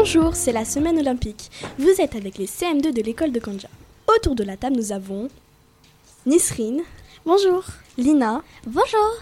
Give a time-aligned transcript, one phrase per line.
[0.00, 1.50] Bonjour, c'est la semaine olympique.
[1.76, 3.66] Vous êtes avec les CM2 de l'école de Kanja.
[4.06, 5.26] Autour de la table, nous avons
[6.24, 6.82] Nisrine.
[7.26, 7.64] Bonjour.
[7.96, 8.42] Lina.
[8.64, 9.18] Bonjour.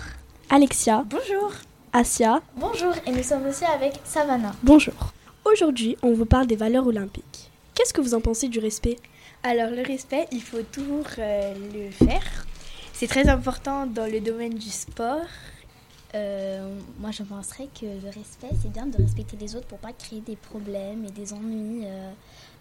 [0.50, 1.02] Alexia.
[1.08, 1.50] Bonjour.
[1.94, 2.42] Asia.
[2.56, 4.54] Bonjour, et nous sommes aussi avec Savannah.
[4.62, 5.14] Bonjour.
[5.46, 7.50] Aujourd'hui, on vous parle des valeurs olympiques.
[7.74, 8.98] Qu'est-ce que vous en pensez du respect?
[9.45, 12.45] Alors, le respect, il faut toujours euh, le faire.
[12.93, 15.24] C'est très important dans le domaine du sport.
[16.16, 19.93] Euh, moi, je penserais que le respect, c'est bien de respecter les autres pour pas
[19.93, 22.11] créer des problèmes et des ennuis euh,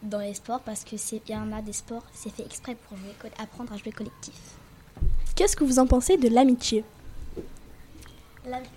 [0.04, 2.98] dans les sports parce que c'est y en a des sports, c'est fait exprès pour
[2.98, 4.36] jouer, apprendre à jouer collectif.
[5.36, 6.84] Qu'est-ce que vous en pensez de l'amitié?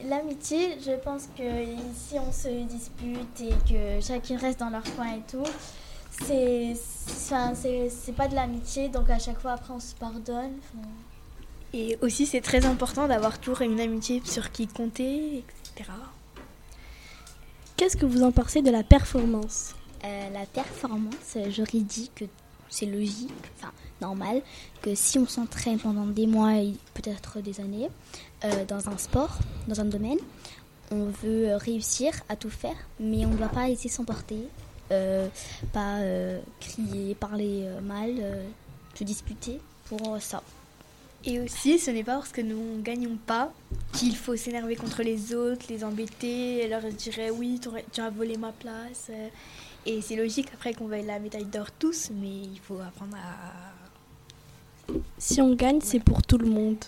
[0.04, 1.42] L'amitié, je pense que
[1.94, 5.44] si on se dispute et que chacun reste dans leur coin et tout,
[6.24, 10.54] c'est c'est pas de l'amitié, donc à chaque fois après on se pardonne.
[11.74, 15.90] Et aussi, c'est très important d'avoir toujours une amitié sur qui compter, etc.
[17.76, 19.74] Qu'est-ce que vous en pensez de la performance?
[20.04, 22.24] Euh, La performance, j'aurais dit que
[22.70, 24.42] c'est logique, enfin normal,
[24.82, 27.88] que si on s'entraîne pendant des mois et peut-être des années
[28.44, 30.18] euh, dans un sport, dans un domaine,
[30.90, 34.40] on veut réussir à tout faire, mais on ne doit pas laisser s'emporter,
[34.90, 35.28] euh,
[35.72, 35.98] pas
[36.60, 38.12] crier, parler mal,
[38.94, 40.42] se disputer pour ça.
[41.24, 43.52] Et aussi, ce n'est pas parce que nous ne gagnons pas
[43.92, 47.60] qu'il faut s'énerver contre les autres, les embêter, et leur dire oui,
[47.92, 49.10] tu as volé ma place.
[49.84, 54.92] Et c'est logique après qu'on veuille la médaille d'or tous, mais il faut apprendre à.
[55.18, 56.84] Si on gagne, c'est pour tout le monde.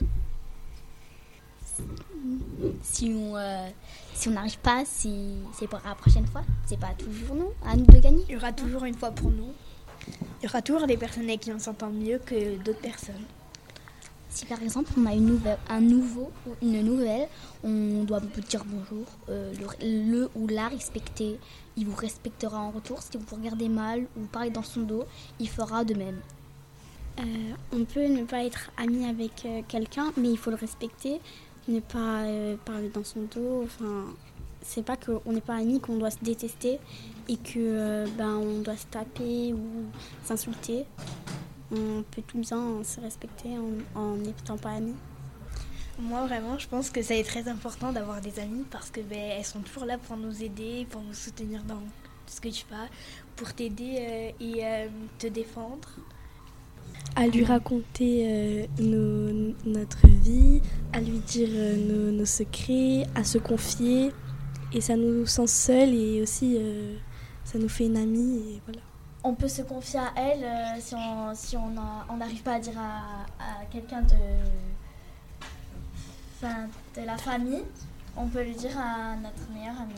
[2.82, 3.68] Si on euh,
[4.14, 6.42] si on n'arrive pas, c'est pour la prochaine fois.
[6.66, 8.22] C'est pas toujours nous, à nous de gagner.
[8.28, 9.52] Il y aura toujours une fois pour nous.
[10.40, 13.24] Il y aura toujours des personnes qui en s'entendent mieux que d'autres personnes.
[14.30, 17.28] Si par exemple on a une nouvelle, un nouveau ou une nouvelle,
[17.64, 21.38] on doit dire bonjour, euh, le, ou la respecter.
[21.76, 23.02] Il vous respectera en retour.
[23.02, 25.04] Si vous vous regardez mal ou parlez dans son dos,
[25.40, 26.20] il fera de même.
[27.18, 27.22] Euh,
[27.72, 31.20] on peut ne pas être ami avec euh, quelqu'un, mais il faut le respecter,
[31.66, 32.24] ne pas
[32.64, 33.64] parler dans son dos.
[33.64, 34.04] Enfin,
[34.62, 36.78] c'est pas qu'on n'est pas amis qu'on doit se détester
[37.28, 39.86] et que ben on doit se taper ou
[40.24, 40.84] s'insulter
[41.72, 43.50] on peut tout bien se respecter
[43.94, 44.96] en n'étant pas amis.
[46.00, 49.18] Moi, vraiment, je pense que ça est très important d'avoir des amis parce que ben,
[49.18, 51.82] elles sont toujours là pour nous aider, pour nous soutenir dans
[52.26, 52.88] ce que tu fais,
[53.36, 54.88] pour t'aider euh, et euh,
[55.18, 55.88] te défendre.
[57.16, 60.62] À lui raconter euh, notre vie,
[60.94, 64.10] à lui dire nos, nos, secrets, à se confier.
[64.72, 66.56] Et ça nous sent seuls et aussi
[67.44, 68.54] ça nous fait une amie.
[68.54, 68.89] Et voilà
[69.22, 72.78] on peut se confier à elle euh, si on si on n'arrive pas à dire
[72.78, 74.16] à, quelqu'un de
[76.96, 77.62] de la famille,
[78.16, 79.92] on peut le dire à notre meilleure amie.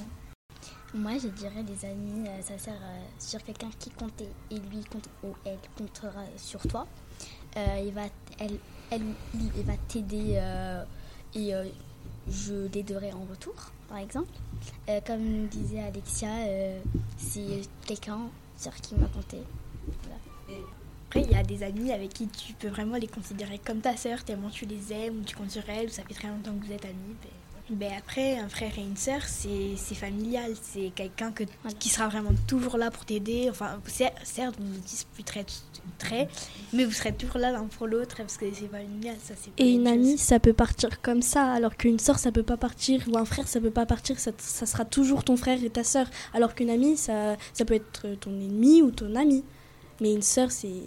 [0.93, 4.83] Moi, je dirais des amis, euh, ça sert euh, sur quelqu'un qui compte et lui
[4.91, 6.87] compte ou elle comptera sur toi.
[7.56, 8.03] il va
[8.41, 8.59] elle
[8.91, 9.03] elle
[9.34, 10.43] il va t'aider
[11.34, 11.53] et
[12.28, 13.54] je l'aiderai en retour,
[13.89, 14.33] par exemple.
[15.06, 16.28] comme disait Alexia,
[17.16, 18.28] si quelqu'un
[18.71, 19.06] qui m'a.
[21.06, 23.97] Après, il y a des amis avec qui tu peux vraiment les considérer comme ta
[23.97, 26.55] sœur, tellement tu les aimes, ou tu comptes sur elles, ou ça fait très longtemps
[26.59, 27.17] que vous êtes amis.
[27.22, 27.28] Ben,
[27.75, 30.53] ben après, un frère et une sœur, c'est familial.
[30.62, 31.44] C'est quelqu'un que,
[31.78, 33.49] qui sera vraiment toujours là pour t'aider.
[33.50, 33.78] Enfin,
[34.25, 35.44] certes, vous vous disputerez
[35.99, 36.28] très,
[36.72, 39.16] mais vous serez toujours là l'un pour l'autre parce que c'est familial.
[39.22, 42.56] Ça, et une amie, ça peut partir comme ça, alors qu'une sœur, ça peut pas
[42.56, 44.19] partir, ou un frère, ça peut pas partir.
[44.19, 46.06] Ça, ça sera toujours ton frère et ta sœur.
[46.34, 49.44] Alors qu'une amie, ça, ça peut être ton ennemi ou ton ami.
[50.00, 50.83] Mais une sœur, c'est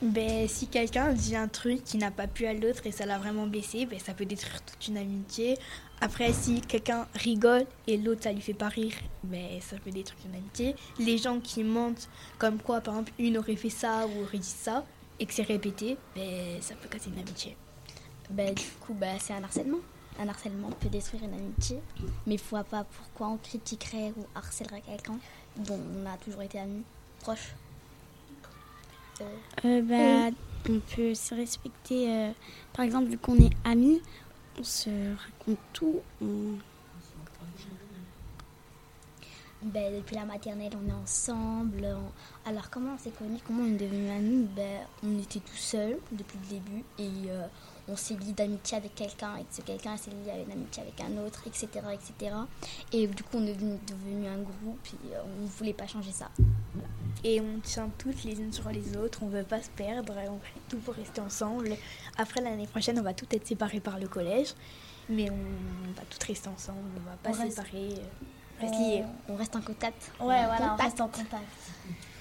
[0.00, 3.18] ben, si quelqu'un dit un truc qui n'a pas pu à l'autre et ça l'a
[3.18, 5.58] vraiment baissé, ben, ça peut détruire toute une amitié.
[6.00, 8.94] Après, si quelqu'un rigole et l'autre ça lui fait pas rire,
[9.24, 10.76] ben, ça peut détruire une amitié.
[11.00, 14.46] Les gens qui mentent, comme quoi par exemple une aurait fait ça ou aurait dit
[14.46, 14.84] ça
[15.18, 17.56] et que c'est répété, ben, ça peut casser une amitié.
[18.30, 19.80] Ben, du coup, ben, c'est un harcèlement.
[20.20, 21.80] Un harcèlement peut détruire une amitié,
[22.26, 25.18] mais il voit pas pourquoi on critiquerait ou harcèlerait quelqu'un
[25.56, 26.82] dont on a toujours été amis,
[27.20, 27.54] proches.
[29.64, 30.36] Euh, bah,
[30.68, 32.12] On peut se respecter.
[32.12, 32.30] Euh,
[32.72, 34.00] par exemple, vu qu'on est amis,
[34.58, 36.00] on se raconte tout.
[39.60, 41.88] Ben, depuis la maternelle, on est ensemble.
[42.46, 44.48] Alors, comment on s'est connus Comment on est devenus amis?
[44.54, 47.46] Ben, On était tout seuls depuis le début et euh,
[47.88, 51.26] on s'est lié d'amitié avec quelqu'un et ce quelqu'un s'est lié avec amitié avec un
[51.26, 52.36] autre, etc., etc.
[52.92, 56.30] Et du coup, on est devenu, un groupe et on ne voulait pas changer ça.
[57.24, 60.38] Et on tient toutes les unes sur les autres, on veut pas se perdre, on
[60.38, 61.76] fait tout pour rester ensemble.
[62.16, 64.54] Après l'année prochaine, on va tout être séparés par le collège,
[65.08, 67.88] mais on va tout rester ensemble, on va pas se séparer.
[68.60, 69.04] Reste lié.
[69.28, 70.10] On reste en contact.
[70.20, 71.44] Ouais, voilà, on reste en contact.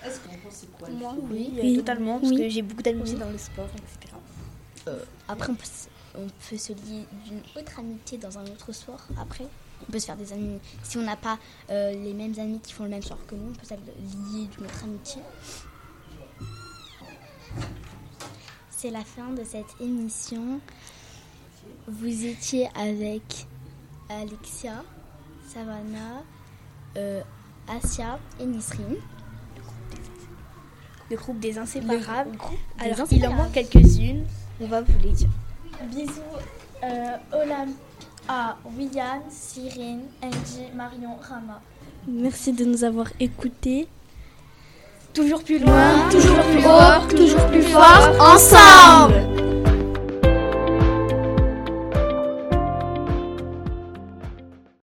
[0.05, 1.75] Est-ce qu'on pense c'est quoi Moi, Oui, oui, euh, oui.
[1.77, 2.37] totalement, parce Oui.
[2.37, 4.13] que j'ai beaucoup d'amis dans le sport, etc.
[4.87, 5.65] Euh, après, on peut,
[6.15, 9.01] on peut se lier d'une autre amitié dans un autre sport.
[9.19, 9.45] Après,
[9.87, 10.59] on peut se faire des amis.
[10.83, 11.37] Si on n'a pas
[11.69, 14.47] euh, les mêmes amis qui font le même sport que nous, on peut se lier
[14.47, 15.21] d'une autre amitié.
[18.69, 20.59] C'est la fin de cette émission.
[21.87, 23.47] Vous étiez avec
[24.09, 24.83] Alexia,
[25.47, 26.23] Savannah,
[26.97, 27.21] euh,
[27.67, 28.97] Asia et Nisrine.
[31.09, 32.31] Le groupe des inséparables.
[32.79, 34.25] Des Alors, il en manque quelques-unes.
[34.59, 35.29] On va vous les dire.
[35.89, 36.21] Bisous
[36.83, 37.73] euh, Olam
[38.27, 41.61] à William, Cyrine, Angie, Marion, Rama.
[42.07, 43.87] Merci de nous avoir écoutés.
[45.13, 49.36] Toujours plus loin, Toujours plus haut, toujours plus fort, ensemble